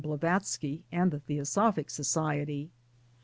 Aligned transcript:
Blavatsky 0.01 0.83
and 0.91 1.11
the 1.11 1.19
Theosophic 1.19 1.91
Society. 1.91 2.71